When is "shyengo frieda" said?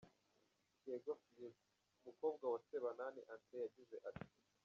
0.79-1.65